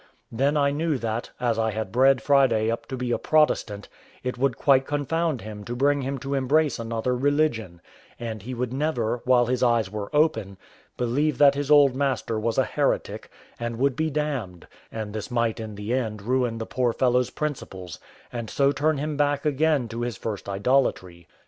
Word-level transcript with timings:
Then 0.31 0.57
I 0.57 0.71
knew 0.71 0.97
that, 0.97 1.29
as 1.39 1.59
I 1.59 1.69
had 1.69 1.91
bred 1.91 2.23
Friday 2.23 2.71
up 2.71 2.87
to 2.87 2.97
be 2.97 3.11
a 3.11 3.19
Protestant, 3.19 3.87
it 4.23 4.35
would 4.35 4.57
quite 4.57 4.87
confound 4.87 5.41
him 5.41 5.63
to 5.65 5.75
bring 5.75 6.01
him 6.01 6.17
to 6.21 6.33
embrace 6.33 6.79
another 6.79 7.15
religion; 7.15 7.81
and 8.19 8.41
he 8.41 8.55
would 8.55 8.73
never, 8.73 9.21
while 9.25 9.45
his 9.45 9.61
eyes 9.61 9.91
were 9.91 10.09
open, 10.11 10.57
believe 10.97 11.37
that 11.37 11.53
his 11.53 11.69
old 11.69 11.93
master 11.95 12.39
was 12.39 12.57
a 12.57 12.63
heretic, 12.65 13.29
and 13.59 13.77
would 13.77 13.95
be 13.95 14.09
damned; 14.09 14.65
and 14.91 15.13
this 15.13 15.29
might 15.29 15.59
in 15.59 15.75
the 15.75 15.93
end 15.93 16.23
ruin 16.23 16.57
the 16.57 16.65
poor 16.65 16.93
fellow's 16.93 17.29
principles, 17.29 17.99
and 18.33 18.49
so 18.49 18.71
turn 18.71 18.97
him 18.97 19.15
back 19.17 19.45
again 19.45 19.87
to 19.89 20.01
his 20.01 20.17
first 20.17 20.49
idolatry. 20.49 21.27